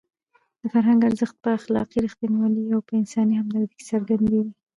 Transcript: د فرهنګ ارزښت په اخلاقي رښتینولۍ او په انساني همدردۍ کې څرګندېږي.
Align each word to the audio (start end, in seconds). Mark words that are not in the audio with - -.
د 0.59 0.61
فرهنګ 0.73 0.99
ارزښت 1.09 1.35
په 1.43 1.49
اخلاقي 1.57 1.97
رښتینولۍ 2.05 2.65
او 2.75 2.81
په 2.87 2.93
انساني 3.01 3.33
همدردۍ 3.41 3.73
کې 3.77 3.85
څرګندېږي. 3.91 4.53